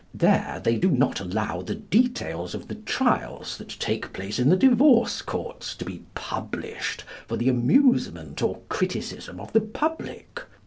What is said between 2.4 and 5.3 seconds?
of the trials that take place in the divorce